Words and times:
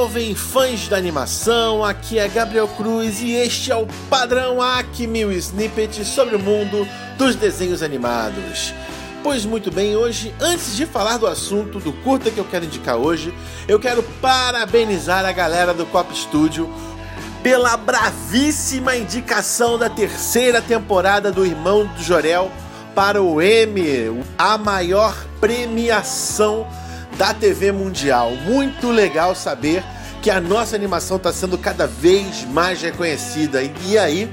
Salvem 0.00 0.34
fãs 0.34 0.88
da 0.88 0.96
animação, 0.96 1.84
aqui 1.84 2.18
é 2.18 2.26
Gabriel 2.26 2.66
Cruz 2.66 3.20
e 3.20 3.32
este 3.32 3.70
é 3.70 3.76
o 3.76 3.86
padrão 4.08 4.62
Aki 4.62 5.06
Mil 5.06 5.30
Snippets 5.30 6.08
sobre 6.08 6.36
o 6.36 6.38
mundo 6.38 6.88
dos 7.18 7.34
desenhos 7.34 7.82
animados. 7.82 8.72
Pois 9.22 9.44
muito 9.44 9.70
bem, 9.70 9.96
hoje, 9.96 10.34
antes 10.40 10.74
de 10.74 10.86
falar 10.86 11.18
do 11.18 11.26
assunto 11.26 11.78
do 11.78 11.92
curta 11.92 12.30
que 12.30 12.38
eu 12.38 12.46
quero 12.46 12.64
indicar 12.64 12.96
hoje, 12.96 13.34
eu 13.68 13.78
quero 13.78 14.02
parabenizar 14.22 15.26
a 15.26 15.32
galera 15.32 15.74
do 15.74 15.84
Cop 15.84 16.16
Studio 16.16 16.72
pela 17.42 17.76
bravíssima 17.76 18.96
indicação 18.96 19.76
da 19.76 19.90
terceira 19.90 20.62
temporada 20.62 21.30
do 21.30 21.44
Irmão 21.44 21.84
do 21.84 22.02
Jorel 22.02 22.50
para 22.94 23.22
o 23.22 23.42
Emmy, 23.42 24.24
a 24.38 24.56
maior 24.56 25.14
premiação 25.38 26.66
da 27.20 27.34
TV 27.34 27.70
Mundial. 27.70 28.34
Muito 28.46 28.90
legal 28.90 29.34
saber 29.34 29.84
que 30.22 30.30
a 30.30 30.40
nossa 30.40 30.74
animação 30.74 31.18
está 31.18 31.30
sendo 31.30 31.58
cada 31.58 31.86
vez 31.86 32.46
mais 32.46 32.80
reconhecida. 32.80 33.62
E 33.62 33.98
aí, 33.98 34.32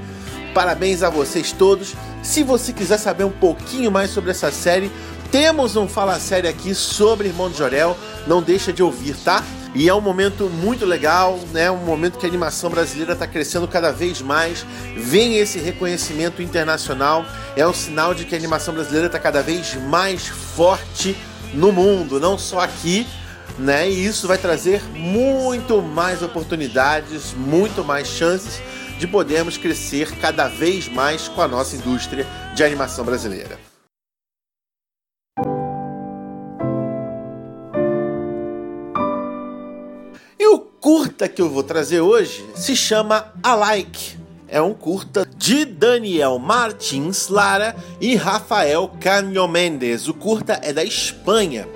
parabéns 0.54 1.02
a 1.02 1.10
vocês 1.10 1.52
todos. 1.52 1.94
Se 2.22 2.42
você 2.42 2.72
quiser 2.72 2.96
saber 2.96 3.24
um 3.24 3.30
pouquinho 3.30 3.92
mais 3.92 4.08
sobre 4.08 4.30
essa 4.30 4.50
série, 4.50 4.90
temos 5.30 5.76
um 5.76 5.86
Fala 5.86 6.18
Série 6.18 6.48
aqui 6.48 6.74
sobre 6.74 7.28
Irmão 7.28 7.50
de 7.50 7.58
Jorel. 7.58 7.94
Não 8.26 8.40
deixa 8.40 8.72
de 8.72 8.82
ouvir, 8.82 9.14
tá? 9.16 9.44
E 9.74 9.86
é 9.86 9.94
um 9.94 10.00
momento 10.00 10.48
muito 10.48 10.86
legal, 10.86 11.38
né? 11.52 11.70
Um 11.70 11.84
momento 11.84 12.18
que 12.18 12.24
a 12.24 12.28
animação 12.28 12.70
brasileira 12.70 13.12
está 13.12 13.26
crescendo 13.26 13.68
cada 13.68 13.92
vez 13.92 14.22
mais. 14.22 14.64
Vem 14.96 15.36
esse 15.36 15.58
reconhecimento 15.58 16.40
internacional. 16.40 17.26
É 17.54 17.68
um 17.68 17.74
sinal 17.74 18.14
de 18.14 18.24
que 18.24 18.34
a 18.34 18.38
animação 18.38 18.72
brasileira 18.72 19.08
está 19.08 19.18
cada 19.18 19.42
vez 19.42 19.74
mais 19.74 20.26
forte 20.26 21.14
no 21.54 21.72
mundo, 21.72 22.20
não 22.20 22.38
só 22.38 22.60
aqui, 22.60 23.06
né? 23.58 23.88
E 23.88 24.06
isso 24.06 24.28
vai 24.28 24.38
trazer 24.38 24.82
muito 24.94 25.80
mais 25.82 26.22
oportunidades, 26.22 27.32
muito 27.34 27.84
mais 27.84 28.08
chances 28.08 28.60
de 28.98 29.06
podermos 29.06 29.56
crescer 29.56 30.16
cada 30.18 30.48
vez 30.48 30.88
mais 30.88 31.28
com 31.28 31.40
a 31.40 31.48
nossa 31.48 31.76
indústria 31.76 32.26
de 32.54 32.64
animação 32.64 33.04
brasileira. 33.04 33.58
E 40.38 40.46
o 40.46 40.58
curta 40.58 41.28
que 41.28 41.40
eu 41.40 41.48
vou 41.48 41.62
trazer 41.62 42.00
hoje 42.00 42.44
se 42.54 42.74
chama 42.74 43.32
Alike. 43.42 44.17
É 44.50 44.62
um 44.62 44.72
curta 44.72 45.28
de 45.36 45.66
Daniel 45.66 46.38
Martins 46.38 47.28
Lara 47.28 47.76
e 48.00 48.16
Rafael 48.16 48.90
Canho 48.98 49.46
Mendes. 49.46 50.08
O 50.08 50.14
curta 50.14 50.58
é 50.62 50.72
da 50.72 50.82
Espanha. 50.82 51.68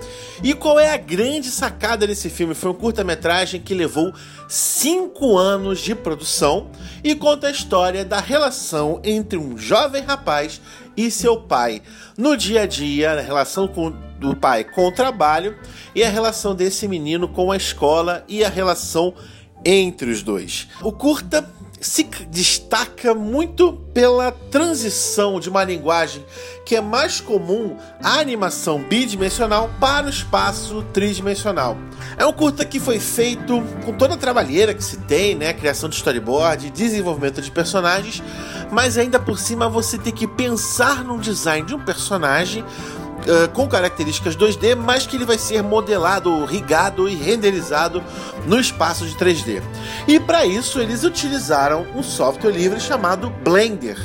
E 0.42 0.54
qual 0.54 0.80
é 0.80 0.90
a 0.90 0.96
grande 0.96 1.50
sacada 1.50 2.06
desse 2.06 2.30
filme? 2.30 2.54
Foi 2.54 2.70
um 2.70 2.74
curta-metragem 2.74 3.60
que 3.60 3.74
levou 3.74 4.12
cinco 4.48 5.36
anos 5.36 5.80
de 5.80 5.94
produção 5.94 6.70
e 7.04 7.14
conta 7.14 7.46
a 7.46 7.50
história 7.50 8.06
da 8.06 8.18
relação 8.18 9.00
entre 9.04 9.38
um 9.38 9.56
jovem 9.58 10.02
rapaz 10.02 10.60
e 10.96 11.10
seu 11.10 11.36
pai 11.36 11.82
no 12.16 12.36
dia 12.36 12.62
a 12.62 12.66
dia, 12.66 13.12
a 13.12 13.20
relação 13.20 13.68
com, 13.68 13.90
do 14.18 14.34
pai 14.34 14.64
com 14.64 14.88
o 14.88 14.92
trabalho 14.92 15.56
e 15.94 16.02
a 16.02 16.08
relação 16.08 16.54
desse 16.54 16.88
menino 16.88 17.28
com 17.28 17.52
a 17.52 17.56
escola 17.56 18.24
e 18.26 18.42
a 18.42 18.48
relação 18.48 19.14
entre 19.64 20.10
os 20.10 20.22
dois. 20.22 20.68
O 20.80 20.90
curta 20.90 21.48
se 21.82 22.04
destaca 22.30 23.14
muito 23.14 23.72
pela 23.92 24.30
transição 24.30 25.40
de 25.40 25.48
uma 25.48 25.64
linguagem 25.64 26.24
que 26.64 26.76
é 26.76 26.80
mais 26.80 27.20
comum 27.20 27.76
à 28.02 28.20
animação 28.20 28.82
bidimensional 28.82 29.68
para 29.80 30.06
o 30.06 30.10
espaço 30.10 30.82
tridimensional. 30.92 31.76
É 32.16 32.24
um 32.24 32.32
curta 32.32 32.64
que 32.64 32.78
foi 32.78 33.00
feito 33.00 33.62
com 33.84 33.92
toda 33.92 34.14
a 34.14 34.16
trabalheira 34.16 34.72
que 34.72 34.84
se 34.84 34.96
tem, 34.98 35.34
né, 35.34 35.52
criação 35.52 35.88
de 35.88 35.96
storyboard, 35.96 36.70
desenvolvimento 36.70 37.42
de 37.42 37.50
personagens, 37.50 38.22
mas 38.70 38.96
ainda 38.96 39.18
por 39.18 39.38
cima 39.38 39.68
você 39.68 39.98
tem 39.98 40.12
que 40.12 40.26
pensar 40.26 41.04
num 41.04 41.18
design 41.18 41.66
de 41.66 41.74
um 41.74 41.84
personagem 41.84 42.64
uh, 43.22 43.48
com 43.52 43.68
características 43.68 44.36
2D, 44.36 44.76
mas 44.76 45.06
que 45.06 45.16
ele 45.16 45.24
vai 45.24 45.38
ser 45.38 45.62
modelado, 45.62 46.44
rigado 46.44 47.08
e 47.08 47.14
renderizado 47.14 48.02
no 48.46 48.58
espaço 48.58 49.06
de 49.06 49.14
3D. 49.14 49.62
E 50.06 50.20
para 50.20 50.44
isso 50.44 50.80
eles 50.80 51.04
utilizaram 51.04 51.86
um 51.94 52.02
software 52.02 52.52
livre 52.52 52.80
chamado 52.80 53.30
Blender. 53.42 53.98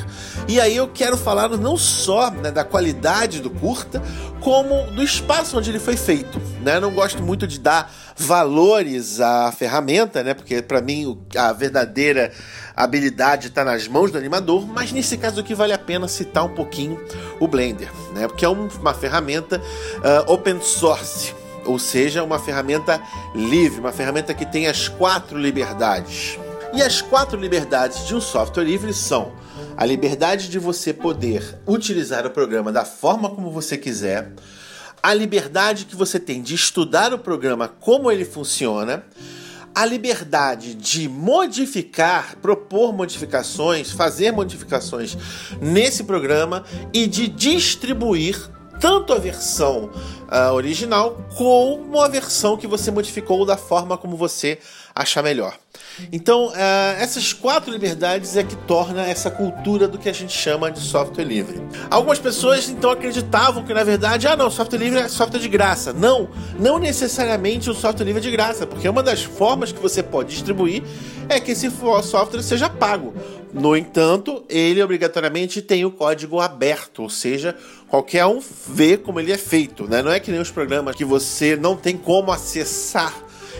E 0.46 0.60
aí 0.60 0.76
eu 0.76 0.88
quero 0.88 1.16
falar 1.16 1.48
não 1.50 1.76
só 1.76 2.30
né, 2.30 2.50
da 2.50 2.64
qualidade 2.64 3.40
do 3.40 3.50
curta, 3.50 4.02
como 4.40 4.90
do 4.92 5.02
espaço 5.02 5.58
onde 5.58 5.70
ele 5.70 5.78
foi 5.78 5.96
feito. 5.96 6.40
Né? 6.62 6.78
Não 6.80 6.90
gosto 6.90 7.22
muito 7.22 7.46
de 7.46 7.58
dar 7.58 7.92
valores 8.16 9.20
à 9.20 9.52
ferramenta, 9.52 10.22
né? 10.22 10.34
porque 10.34 10.62
para 10.62 10.80
mim 10.80 11.18
a 11.36 11.52
verdadeira 11.52 12.32
habilidade 12.74 13.48
está 13.48 13.64
nas 13.64 13.88
mãos 13.88 14.10
do 14.10 14.18
animador, 14.18 14.66
mas 14.66 14.92
nesse 14.92 15.16
caso 15.16 15.40
aqui 15.40 15.54
vale 15.54 15.72
a 15.72 15.78
pena 15.78 16.08
citar 16.08 16.44
um 16.44 16.54
pouquinho 16.54 17.00
o 17.40 17.48
Blender, 17.48 17.90
né? 18.14 18.26
porque 18.28 18.44
é 18.44 18.48
uma 18.48 18.94
ferramenta 18.94 19.58
uh, 19.58 20.32
open 20.32 20.60
source 20.60 21.34
ou 21.64 21.78
seja, 21.78 22.24
uma 22.24 22.38
ferramenta 22.38 22.98
livre, 23.34 23.78
uma 23.78 23.92
ferramenta 23.92 24.32
que 24.32 24.46
tem 24.46 24.66
as 24.66 24.88
quatro 24.88 25.38
liberdades. 25.38 26.38
E 26.72 26.82
as 26.82 27.00
quatro 27.00 27.38
liberdades 27.40 28.06
de 28.06 28.14
um 28.14 28.20
software 28.20 28.64
livre 28.64 28.92
são 28.92 29.32
a 29.76 29.84
liberdade 29.86 30.48
de 30.48 30.58
você 30.58 30.92
poder 30.92 31.58
utilizar 31.66 32.26
o 32.26 32.30
programa 32.30 32.70
da 32.70 32.84
forma 32.84 33.30
como 33.30 33.50
você 33.50 33.76
quiser, 33.76 34.32
a 35.02 35.14
liberdade 35.14 35.86
que 35.86 35.96
você 35.96 36.18
tem 36.20 36.42
de 36.42 36.54
estudar 36.54 37.14
o 37.14 37.18
programa 37.18 37.68
como 37.68 38.10
ele 38.10 38.24
funciona, 38.24 39.04
a 39.74 39.84
liberdade 39.84 40.74
de 40.74 41.08
modificar, 41.08 42.36
propor 42.42 42.92
modificações, 42.92 43.90
fazer 43.90 44.32
modificações 44.32 45.16
nesse 45.60 46.04
programa 46.04 46.64
e 46.92 47.06
de 47.06 47.28
distribuir 47.28 48.36
tanto 48.80 49.12
a 49.12 49.18
versão 49.18 49.90
uh, 50.28 50.52
original 50.52 51.24
como 51.36 52.00
a 52.00 52.08
versão 52.08 52.56
que 52.56 52.66
você 52.66 52.90
modificou 52.90 53.44
da 53.44 53.56
forma 53.56 53.96
como 53.96 54.16
você 54.16 54.58
achar 54.94 55.22
melhor. 55.22 55.56
Então, 56.12 56.48
uh, 56.48 56.52
essas 56.98 57.32
quatro 57.32 57.72
liberdades 57.72 58.36
é 58.36 58.42
que 58.42 58.56
torna 58.56 59.06
essa 59.06 59.30
cultura 59.30 59.86
do 59.88 59.98
que 59.98 60.08
a 60.08 60.12
gente 60.12 60.32
chama 60.32 60.70
de 60.70 60.80
software 60.80 61.24
livre. 61.24 61.60
Algumas 61.90 62.18
pessoas 62.18 62.68
então 62.68 62.90
acreditavam 62.90 63.64
que 63.64 63.74
na 63.74 63.84
verdade, 63.84 64.26
ah 64.26 64.36
não, 64.36 64.50
software 64.50 64.78
livre 64.78 64.98
é 64.98 65.08
software 65.08 65.40
de 65.40 65.48
graça. 65.48 65.92
Não, 65.92 66.28
não 66.58 66.78
necessariamente 66.78 67.70
o 67.70 67.74
software 67.74 68.04
livre 68.04 68.20
é 68.20 68.22
de 68.22 68.30
graça, 68.30 68.66
porque 68.66 68.88
uma 68.88 69.02
das 69.02 69.22
formas 69.22 69.72
que 69.72 69.80
você 69.80 70.02
pode 70.02 70.30
distribuir 70.30 70.82
é 71.28 71.38
que 71.38 71.52
esse 71.52 71.70
software 72.02 72.42
seja 72.42 72.68
pago. 72.68 73.14
No 73.52 73.76
entanto, 73.76 74.44
ele 74.48 74.82
obrigatoriamente 74.82 75.62
tem 75.62 75.84
o 75.84 75.90
código 75.90 76.38
aberto, 76.40 77.02
ou 77.02 77.10
seja, 77.10 77.56
qualquer 77.88 78.26
um 78.26 78.40
vê 78.68 78.96
como 78.96 79.18
ele 79.20 79.32
é 79.32 79.38
feito. 79.38 79.88
Né? 79.88 80.02
Não 80.02 80.12
é 80.12 80.20
que 80.20 80.30
nem 80.30 80.40
os 80.40 80.50
programas 80.50 80.94
que 80.94 81.04
você 81.04 81.56
não 81.56 81.76
tem 81.76 81.96
como 81.96 82.30
acessar 82.30 83.14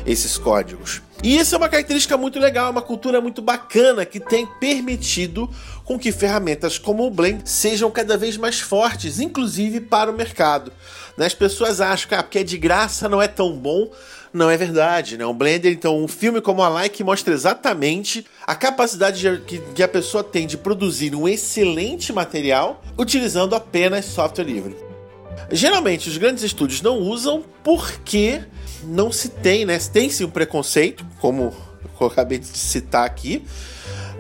esses 0.06 0.37
códigos. 0.37 1.02
E 1.22 1.36
isso 1.36 1.54
é 1.54 1.58
uma 1.58 1.68
característica 1.68 2.16
muito 2.16 2.38
legal, 2.38 2.70
uma 2.70 2.80
cultura 2.80 3.20
muito 3.20 3.42
bacana 3.42 4.06
que 4.06 4.20
tem 4.20 4.46
permitido 4.46 5.50
com 5.84 5.98
que 5.98 6.12
ferramentas 6.12 6.78
como 6.78 7.04
o 7.04 7.10
Blend 7.10 7.42
sejam 7.44 7.90
cada 7.90 8.16
vez 8.16 8.36
mais 8.36 8.60
fortes, 8.60 9.18
inclusive 9.18 9.80
para 9.80 10.10
o 10.10 10.14
mercado. 10.14 10.72
Né? 11.16 11.26
As 11.26 11.34
pessoas 11.34 11.80
acham 11.80 12.08
que 12.08 12.14
ah, 12.14 12.22
porque 12.22 12.38
é 12.38 12.44
de 12.44 12.56
graça 12.56 13.08
não 13.08 13.20
é 13.20 13.26
tão 13.26 13.52
bom. 13.52 13.90
Não 14.30 14.50
é 14.50 14.58
verdade, 14.58 15.16
né? 15.16 15.24
O 15.24 15.32
Blender, 15.32 15.72
então, 15.72 15.98
um 16.04 16.06
filme 16.06 16.42
como 16.42 16.62
a 16.62 16.68
Like 16.68 17.02
mostra 17.02 17.32
exatamente 17.32 18.26
a 18.46 18.54
capacidade 18.54 19.18
de, 19.18 19.40
que, 19.40 19.58
que 19.74 19.82
a 19.82 19.88
pessoa 19.88 20.22
tem 20.22 20.46
de 20.46 20.58
produzir 20.58 21.14
um 21.14 21.26
excelente 21.26 22.12
material 22.12 22.84
utilizando 22.98 23.54
apenas 23.54 24.04
software 24.04 24.44
livre. 24.44 24.88
Geralmente, 25.50 26.08
os 26.08 26.17
grandes 26.17 26.43
estúdios 26.44 26.82
não 26.82 26.99
usam 26.99 27.44
porque 27.62 28.43
não 28.85 29.11
se 29.11 29.29
tem, 29.29 29.64
né? 29.64 29.79
Tem-se 29.79 30.25
um 30.25 30.31
preconceito, 30.31 31.05
como 31.20 31.55
eu 32.00 32.06
acabei 32.06 32.38
de 32.38 32.46
citar 32.46 33.05
aqui, 33.05 33.44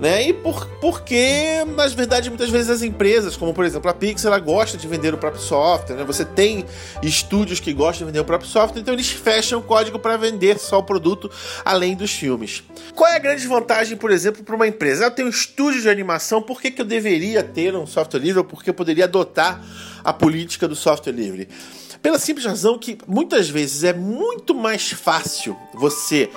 né? 0.00 0.28
E 0.28 0.32
por, 0.32 0.66
porque, 0.80 1.64
na 1.76 1.86
verdade, 1.88 2.28
muitas 2.28 2.50
vezes 2.50 2.70
as 2.70 2.82
empresas, 2.82 3.36
como 3.36 3.52
por 3.52 3.64
exemplo 3.64 3.90
a 3.90 3.94
Pixar, 3.94 4.32
ela 4.32 4.40
gosta 4.40 4.78
de 4.78 4.86
vender 4.86 5.12
o 5.12 5.18
próprio 5.18 5.42
software, 5.42 5.96
né? 5.96 6.04
Você 6.04 6.24
tem 6.24 6.64
estúdios 7.02 7.60
que 7.60 7.72
gostam 7.72 8.06
de 8.06 8.12
vender 8.12 8.20
o 8.20 8.24
próprio 8.24 8.48
software, 8.48 8.80
então 8.80 8.94
eles 8.94 9.10
fecham 9.10 9.58
o 9.58 9.62
código 9.62 9.98
para 9.98 10.16
vender 10.16 10.58
só 10.58 10.78
o 10.78 10.82
produto 10.82 11.30
além 11.64 11.96
dos 11.96 12.12
filmes. 12.12 12.62
Qual 12.94 13.10
é 13.10 13.16
a 13.16 13.18
grande 13.18 13.46
vantagem, 13.46 13.96
por 13.96 14.10
exemplo, 14.10 14.42
para 14.44 14.54
uma 14.54 14.66
empresa? 14.66 15.04
Eu 15.04 15.10
tenho 15.10 15.28
um 15.28 15.30
estúdio 15.30 15.82
de 15.82 15.88
animação, 15.88 16.40
por 16.40 16.60
que, 16.60 16.70
que 16.70 16.80
eu 16.80 16.86
deveria 16.86 17.42
ter 17.42 17.74
um 17.74 17.86
software 17.86 18.20
livre 18.20 18.38
ou 18.38 18.44
por 18.44 18.62
que 18.62 18.70
eu 18.70 18.74
poderia 18.74 19.04
adotar 19.04 19.62
a 20.04 20.12
política 20.12 20.68
do 20.68 20.76
software 20.76 21.12
livre? 21.12 21.48
Pela 22.00 22.18
simples 22.18 22.46
razão 22.46 22.78
que 22.78 22.96
muitas 23.08 23.48
vezes 23.48 23.82
é 23.82 23.92
muito 23.92 24.54
mais 24.54 24.92
fácil 24.92 25.56
você 25.74 26.30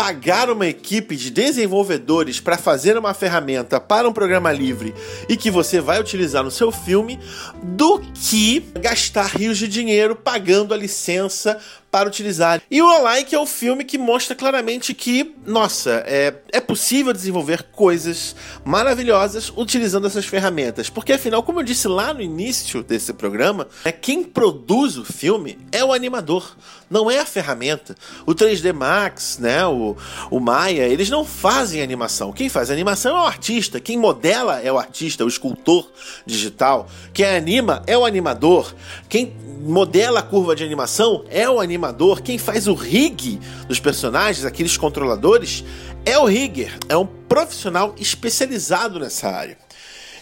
pagar 0.00 0.48
uma 0.48 0.66
equipe 0.66 1.14
de 1.14 1.30
desenvolvedores 1.30 2.40
para 2.40 2.56
fazer 2.56 2.96
uma 2.96 3.12
ferramenta 3.12 3.78
para 3.78 4.08
um 4.08 4.14
programa 4.14 4.50
livre 4.50 4.94
e 5.28 5.36
que 5.36 5.50
você 5.50 5.78
vai 5.78 6.00
utilizar 6.00 6.42
no 6.42 6.50
seu 6.50 6.72
filme 6.72 7.20
do 7.62 8.00
que 8.14 8.60
gastar 8.80 9.26
rios 9.26 9.58
de 9.58 9.68
dinheiro 9.68 10.16
pagando 10.16 10.72
a 10.72 10.76
licença 10.78 11.60
para 11.90 12.08
utilizar. 12.08 12.62
E 12.70 12.80
o 12.80 12.88
Alike 12.88 13.34
é 13.34 13.38
o 13.38 13.46
filme 13.46 13.84
que 13.84 13.98
mostra 13.98 14.36
claramente 14.36 14.94
que, 14.94 15.34
nossa, 15.44 16.04
é, 16.06 16.34
é 16.52 16.60
possível 16.60 17.12
desenvolver 17.12 17.64
coisas 17.72 18.36
maravilhosas 18.64 19.52
utilizando 19.56 20.06
essas 20.06 20.24
ferramentas. 20.24 20.88
Porque 20.88 21.12
afinal, 21.12 21.42
como 21.42 21.60
eu 21.60 21.64
disse 21.64 21.88
lá 21.88 22.14
no 22.14 22.22
início 22.22 22.82
desse 22.82 23.12
programa, 23.12 23.66
é 23.84 23.90
quem 23.90 24.22
produz 24.22 24.96
o 24.96 25.04
filme 25.04 25.58
é 25.72 25.84
o 25.84 25.92
animador, 25.92 26.56
não 26.88 27.10
é 27.10 27.18
a 27.18 27.26
ferramenta. 27.26 27.96
O 28.24 28.34
3D 28.34 28.72
Max, 28.72 29.38
né, 29.38 29.66
o, 29.66 29.96
o 30.30 30.38
Maya, 30.38 30.86
eles 30.86 31.10
não 31.10 31.24
fazem 31.24 31.82
animação. 31.82 32.32
Quem 32.32 32.48
faz 32.48 32.70
animação 32.70 33.16
é 33.16 33.20
o 33.20 33.26
artista, 33.26 33.80
quem 33.80 33.98
modela 33.98 34.60
é 34.60 34.72
o 34.72 34.78
artista, 34.78 35.24
o 35.24 35.28
escultor 35.28 35.90
digital. 36.24 36.88
Quem 37.12 37.26
anima 37.26 37.82
é 37.86 37.98
o 37.98 38.04
animador. 38.04 38.74
Quem 39.08 39.32
modela 39.60 40.20
a 40.20 40.22
curva 40.22 40.56
de 40.56 40.64
animação 40.64 41.24
é 41.28 41.48
o 41.48 41.60
animador, 41.60 41.79
quem 42.22 42.38
faz 42.38 42.66
o 42.66 42.74
rig 42.74 43.40
dos 43.66 43.80
personagens, 43.80 44.44
aqueles 44.44 44.76
controladores, 44.76 45.64
é 46.04 46.18
o 46.18 46.24
rigger, 46.24 46.78
é 46.88 46.96
um 46.96 47.06
profissional 47.06 47.94
especializado 47.98 48.98
nessa 48.98 49.28
área. 49.28 49.58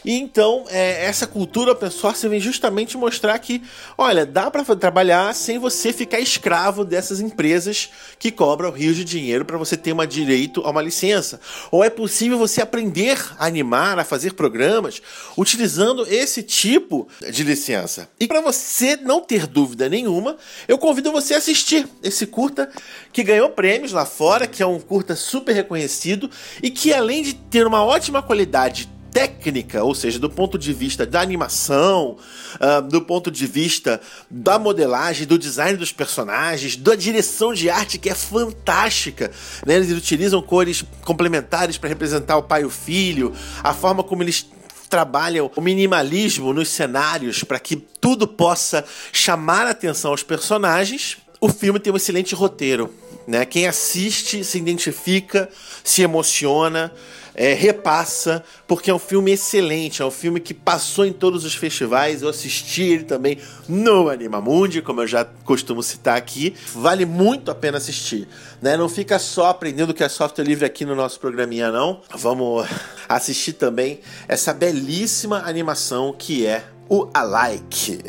E 0.09 0.15
então, 0.15 0.65
é, 0.71 1.05
essa 1.05 1.27
cultura 1.27 1.73
open 1.73 1.91
source 1.91 2.27
vem 2.27 2.41
justamente 2.41 2.97
mostrar 2.97 3.39
que, 3.39 3.63
olha, 3.99 4.25
dá 4.25 4.51
para 4.51 4.65
trabalhar 4.75 5.35
sem 5.35 5.59
você 5.59 5.93
ficar 5.93 6.19
escravo 6.19 6.83
dessas 6.83 7.21
empresas 7.21 7.91
que 8.19 8.33
cobram 8.33 8.71
rios 8.71 8.97
de 8.97 9.05
dinheiro 9.05 9.45
para 9.45 9.59
você 9.59 9.77
ter 9.77 9.93
um 9.93 10.07
direito 10.07 10.63
a 10.65 10.71
uma 10.71 10.81
licença. 10.81 11.39
Ou 11.71 11.85
é 11.85 11.91
possível 11.91 12.39
você 12.39 12.63
aprender 12.63 13.23
a 13.39 13.45
animar, 13.45 13.99
a 13.99 14.05
fazer 14.05 14.33
programas 14.33 15.03
utilizando 15.37 16.07
esse 16.09 16.43
tipo 16.43 17.07
de 17.31 17.45
licença. 17.45 18.09
E 18.19 18.27
para 18.27 18.41
você 18.41 18.97
não 18.97 19.21
ter 19.21 19.47
dúvida 19.47 19.91
nenhuma, 19.91 20.39
eu 20.67 20.79
convido 20.79 21.13
você 21.13 21.35
a 21.35 21.37
assistir 21.37 21.87
esse 22.03 22.27
curta 22.27 22.71
que 23.13 23.23
ganhou 23.23 23.51
prêmios 23.51 23.93
lá 23.93 24.07
fora, 24.07 24.47
que 24.47 24.63
é 24.63 24.67
um 24.67 24.81
curta 24.81 25.15
super 25.15 25.53
reconhecido 25.53 26.31
e 26.63 26.71
que 26.71 26.95
além 26.95 27.23
de 27.23 27.35
ter 27.35 27.67
uma 27.67 27.85
ótima 27.85 28.23
qualidade 28.23 28.89
técnica, 29.13 29.83
ou 29.83 29.95
seja, 29.95 30.19
do 30.19 30.29
ponto 30.29 30.59
de 30.59 30.73
vista 30.73 31.07
da 31.07 31.21
animação, 31.21 32.17
uh, 32.55 32.83
do 32.83 33.01
ponto 33.01 33.31
de 33.31 33.47
vista 33.47 34.01
da 34.31 34.59
modelagem, 34.59 35.27
do 35.27 35.39
design 35.39 35.77
dos 35.77 35.93
personagens, 35.93 36.77
da 36.77 36.95
direção 36.95 37.53
de 37.53 37.71
arte 37.71 37.99
que 37.99 38.09
é 38.09 38.15
fantástica. 38.15 39.31
Né? 39.67 39.77
Eles 39.77 39.91
utilizam 39.91 40.43
cores 40.43 40.85
complementares 41.05 41.79
para 41.79 41.89
representar 41.89 42.37
o 42.37 42.43
pai 42.43 42.63
e 42.63 42.67
o 42.67 42.71
filho, 42.71 43.33
a 43.63 43.75
forma 43.75 44.03
como 44.03 44.23
eles 44.23 44.47
trabalham 44.89 45.51
o 45.55 45.61
minimalismo 45.61 46.53
nos 46.53 46.69
cenários 46.69 47.45
para 47.45 47.59
que 47.59 47.77
tudo 47.77 48.27
possa 48.27 48.85
chamar 49.13 49.67
a 49.67 49.71
atenção 49.71 50.11
aos 50.11 50.23
personagens. 50.23 51.19
O 51.41 51.49
filme 51.49 51.79
tem 51.79 51.93
um 51.93 51.97
excelente 51.97 52.35
roteiro. 52.35 52.93
Né? 53.29 53.45
Quem 53.45 53.67
assiste 53.67 54.43
se 54.43 54.57
identifica, 54.57 55.51
se 55.85 56.01
emociona 56.01 56.91
é, 57.35 57.53
repassa, 57.53 58.43
porque 58.67 58.91
é 58.91 58.95
um 58.95 58.99
filme 58.99 59.33
excelente, 59.33 60.01
é 60.01 60.05
um 60.05 60.11
filme 60.11 60.41
que 60.41 60.55
passou 60.55 61.05
em 61.05 61.13
todos 61.13 61.45
os 61.45 61.55
festivais. 61.55 62.23
Eu 62.23 62.31
assisti 62.31 62.83
ele 62.85 63.05
também 63.05 63.39
no 63.69 64.09
Animamundi, 64.09 64.81
como 64.81 65.03
eu 65.03 65.07
já 65.07 65.27
costumo 65.45 65.83
citar 65.83 66.17
aqui. 66.17 66.55
Vale 66.75 67.05
muito 67.05 67.51
a 67.51 67.55
pena 67.55 67.77
assistir. 67.77 68.27
Né? 68.63 68.79
Não 68.79 68.89
fica 68.89 69.19
só 69.19 69.49
aprendendo 69.49 69.93
que 69.93 70.03
é 70.03 70.09
software 70.09 70.45
livre 70.45 70.65
aqui 70.65 70.87
no 70.87 70.95
nosso 70.97 71.21
programinha, 71.21 71.71
não. 71.71 72.01
Vamos 72.17 72.67
assistir 73.07 73.53
também 73.53 74.01
essa 74.27 74.55
belíssima 74.55 75.43
animação 75.45 76.15
que 76.19 76.47
é 76.47 76.65
o 76.89 77.11
Alike 77.13 78.01